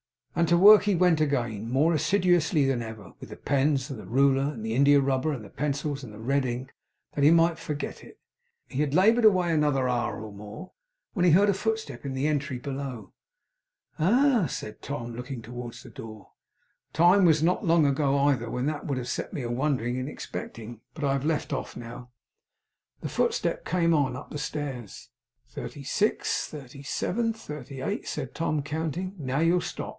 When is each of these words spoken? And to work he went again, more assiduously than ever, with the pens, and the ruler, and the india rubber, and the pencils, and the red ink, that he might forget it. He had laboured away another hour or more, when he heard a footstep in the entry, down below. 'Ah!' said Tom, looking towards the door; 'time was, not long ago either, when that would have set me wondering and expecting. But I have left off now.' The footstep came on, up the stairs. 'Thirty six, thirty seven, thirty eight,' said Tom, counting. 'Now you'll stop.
And 0.35 0.47
to 0.47 0.57
work 0.57 0.83
he 0.85 0.95
went 0.95 1.21
again, 1.21 1.69
more 1.69 1.93
assiduously 1.93 2.65
than 2.65 2.81
ever, 2.81 3.11
with 3.19 3.29
the 3.29 3.35
pens, 3.35 3.91
and 3.91 3.99
the 3.99 4.07
ruler, 4.07 4.41
and 4.53 4.65
the 4.65 4.73
india 4.73 4.99
rubber, 4.99 5.31
and 5.33 5.45
the 5.45 5.49
pencils, 5.49 6.03
and 6.03 6.11
the 6.11 6.17
red 6.17 6.45
ink, 6.45 6.73
that 7.13 7.23
he 7.23 7.29
might 7.29 7.59
forget 7.59 8.03
it. 8.03 8.17
He 8.67 8.79
had 8.79 8.95
laboured 8.95 9.25
away 9.25 9.53
another 9.53 9.87
hour 9.87 10.19
or 10.23 10.31
more, 10.31 10.71
when 11.13 11.25
he 11.25 11.31
heard 11.31 11.49
a 11.49 11.53
footstep 11.53 12.05
in 12.05 12.13
the 12.13 12.25
entry, 12.27 12.57
down 12.57 12.73
below. 12.75 13.13
'Ah!' 13.99 14.47
said 14.47 14.81
Tom, 14.81 15.13
looking 15.13 15.41
towards 15.43 15.83
the 15.83 15.89
door; 15.91 16.31
'time 16.93 17.23
was, 17.25 17.43
not 17.43 17.65
long 17.65 17.85
ago 17.85 18.17
either, 18.19 18.49
when 18.49 18.65
that 18.65 18.87
would 18.87 18.97
have 18.97 19.09
set 19.09 19.33
me 19.33 19.45
wondering 19.45 19.97
and 19.99 20.09
expecting. 20.09 20.79
But 20.95 21.03
I 21.03 21.13
have 21.13 21.25
left 21.25 21.53
off 21.53 21.77
now.' 21.77 22.09
The 23.01 23.09
footstep 23.09 23.65
came 23.65 23.93
on, 23.93 24.15
up 24.15 24.31
the 24.31 24.39
stairs. 24.39 25.09
'Thirty 25.49 25.83
six, 25.83 26.47
thirty 26.47 26.81
seven, 26.81 27.33
thirty 27.33 27.81
eight,' 27.81 28.07
said 28.07 28.33
Tom, 28.33 28.63
counting. 28.63 29.13
'Now 29.19 29.39
you'll 29.41 29.61
stop. 29.61 29.89